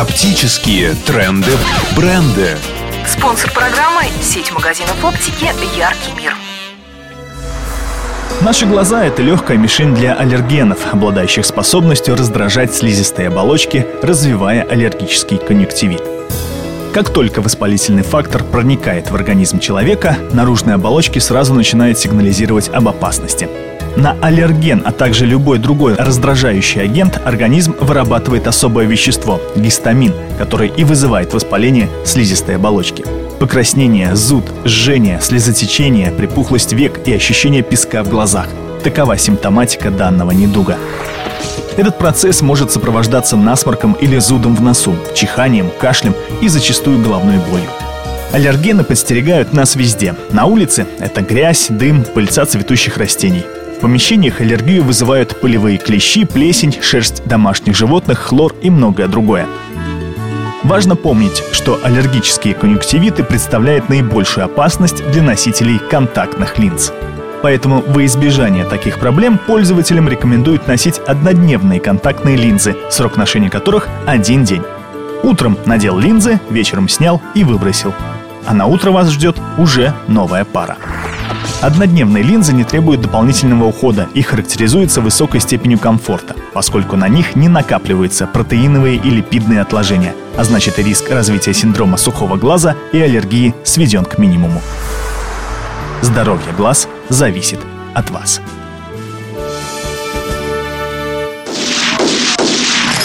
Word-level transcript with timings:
Оптические 0.00 0.94
тренды, 1.04 1.50
бренды. 1.94 2.56
Спонсор 3.06 3.52
программы– 3.52 4.04
сеть 4.22 4.50
магазинов 4.50 5.04
оптики 5.04 5.44
«Яркий 5.44 6.12
мир». 6.16 6.32
Наши 8.40 8.64
глаза– 8.64 9.04
это 9.06 9.20
легкая 9.20 9.58
мишень 9.58 9.94
для 9.94 10.14
аллергенов, 10.14 10.78
обладающих 10.90 11.44
способностью 11.44 12.16
раздражать 12.16 12.74
слизистые 12.74 13.28
оболочки, 13.28 13.86
развивая 14.00 14.62
аллергический 14.62 15.36
конъюнктивит. 15.36 16.02
Как 16.94 17.10
только 17.12 17.42
воспалительный 17.42 18.02
фактор 18.02 18.42
проникает 18.42 19.10
в 19.10 19.14
организм 19.14 19.58
человека, 19.58 20.16
наружные 20.32 20.76
оболочки 20.76 21.18
сразу 21.18 21.52
начинают 21.52 21.98
сигнализировать 21.98 22.70
об 22.70 22.88
опасности– 22.88 23.50
на 23.96 24.16
аллерген, 24.20 24.82
а 24.84 24.92
также 24.92 25.26
любой 25.26 25.58
другой 25.58 25.94
раздражающий 25.94 26.82
агент 26.82 27.20
организм 27.24 27.74
вырабатывает 27.80 28.46
особое 28.46 28.86
вещество– 28.86 29.40
гистамин, 29.56 30.14
который 30.38 30.68
и 30.68 30.84
вызывает 30.84 31.32
воспаление 31.32 31.88
слизистой 32.04 32.56
оболочки. 32.56 33.04
Покраснение, 33.38 34.14
зуд, 34.16 34.44
жжение, 34.64 35.20
слезотечение, 35.20 36.10
припухлость 36.10 36.72
век 36.72 37.00
и 37.06 37.12
ощущение 37.12 37.62
песка 37.62 38.02
в 38.02 38.08
глазах– 38.08 38.48
такова 38.84 39.16
симптоматика 39.16 39.90
данного 39.90 40.30
недуга. 40.30 40.76
Этот 41.76 41.98
процесс 41.98 42.42
может 42.42 42.70
сопровождаться 42.70 43.36
насморком 43.36 43.92
или 43.94 44.18
зудом 44.18 44.54
в 44.56 44.60
носу, 44.60 44.94
чиханием, 45.14 45.70
кашлем 45.80 46.14
и 46.40 46.48
зачастую 46.48 47.02
головной 47.02 47.38
болью. 47.50 47.68
Аллергены 48.32 48.84
подстерегают 48.84 49.52
нас 49.52 49.74
везде. 49.74 50.14
На 50.30 50.44
улице– 50.46 50.86
это 51.00 51.20
грязь, 51.20 51.66
дым, 51.68 52.04
пыльца 52.04 52.44
цветущих 52.46 52.96
растений– 52.96 53.44
в 53.80 53.82
помещениях 53.82 54.42
аллергию 54.42 54.84
вызывают 54.84 55.40
пылевые 55.40 55.78
клещи, 55.78 56.26
плесень, 56.26 56.76
шерсть 56.82 57.24
домашних 57.24 57.74
животных, 57.74 58.18
хлор 58.18 58.54
и 58.60 58.68
многое 58.68 59.08
другое. 59.08 59.46
Важно 60.64 60.96
помнить, 60.96 61.42
что 61.52 61.80
аллергические 61.82 62.52
конъюнктивиты 62.52 63.24
представляют 63.24 63.88
наибольшую 63.88 64.44
опасность 64.44 65.02
для 65.12 65.22
носителей 65.22 65.78
контактных 65.78 66.58
линз. 66.58 66.92
Поэтому 67.40 67.82
во 67.86 68.04
избежание 68.04 68.66
таких 68.66 68.98
проблем 68.98 69.38
пользователям 69.38 70.10
рекомендуют 70.10 70.68
носить 70.68 70.98
однодневные 70.98 71.80
контактные 71.80 72.36
линзы, 72.36 72.76
срок 72.90 73.16
ношения 73.16 73.48
которых 73.48 73.88
один 74.06 74.44
день. 74.44 74.62
Утром 75.22 75.56
надел 75.64 75.98
линзы, 75.98 76.38
вечером 76.50 76.86
снял 76.86 77.22
и 77.34 77.44
выбросил. 77.44 77.94
А 78.46 78.52
на 78.52 78.66
утро 78.66 78.90
вас 78.90 79.08
ждет 79.08 79.38
уже 79.56 79.94
новая 80.06 80.44
пара. 80.44 80.76
Однодневные 81.60 82.22
линзы 82.22 82.54
не 82.54 82.64
требуют 82.64 83.02
дополнительного 83.02 83.66
ухода 83.66 84.08
и 84.14 84.22
характеризуются 84.22 85.02
высокой 85.02 85.40
степенью 85.40 85.78
комфорта, 85.78 86.34
поскольку 86.54 86.96
на 86.96 87.06
них 87.06 87.36
не 87.36 87.48
накапливаются 87.48 88.26
протеиновые 88.26 88.96
и 88.96 89.10
липидные 89.10 89.60
отложения, 89.60 90.14
а 90.38 90.44
значит 90.44 90.78
и 90.78 90.82
риск 90.82 91.10
развития 91.10 91.52
синдрома 91.52 91.98
сухого 91.98 92.36
глаза 92.36 92.76
и 92.92 92.98
аллергии 92.98 93.54
сведен 93.62 94.06
к 94.06 94.16
минимуму. 94.16 94.62
Здоровье 96.00 96.52
глаз 96.56 96.88
зависит 97.10 97.60
от 97.92 98.08
вас. 98.10 98.40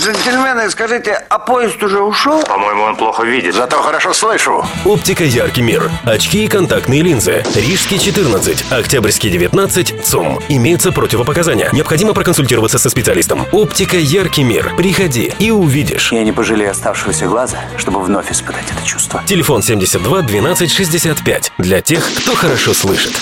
Джентльмены, 0.00 0.70
скажите, 0.70 1.26
а 1.28 1.38
поезд 1.38 1.82
уже 1.82 2.00
ушел? 2.00 2.42
По-моему, 2.44 2.84
он 2.84 2.96
плохо 2.96 3.22
видит. 3.22 3.54
Зато 3.54 3.82
хорошо 3.82 4.14
слышу. 4.14 4.64
Оптика 4.86 5.24
«Яркий 5.24 5.60
мир». 5.60 5.90
Очки 6.04 6.44
и 6.44 6.48
контактные 6.48 7.02
линзы. 7.02 7.44
Рижский 7.54 7.98
14, 7.98 8.72
Октябрьский 8.72 9.28
19, 9.28 10.02
ЦУМ. 10.02 10.40
Имеются 10.48 10.90
противопоказания. 10.90 11.68
Необходимо 11.72 12.14
проконсультироваться 12.14 12.78
со 12.78 12.88
специалистом. 12.88 13.46
Оптика 13.52 13.98
«Яркий 13.98 14.42
мир». 14.42 14.74
Приходи 14.74 15.34
и 15.38 15.50
увидишь. 15.50 16.12
Я 16.12 16.24
не 16.24 16.32
пожалею 16.32 16.70
оставшегося 16.70 17.26
глаза, 17.26 17.58
чтобы 17.76 18.00
вновь 18.02 18.32
испытать 18.32 18.64
это 18.74 18.86
чувство. 18.86 19.22
Телефон 19.26 19.62
72 19.62 20.22
12 20.22 20.72
65. 20.72 21.52
Для 21.58 21.82
тех, 21.82 22.02
кто 22.16 22.34
хорошо 22.34 22.72
слышит. 22.72 23.12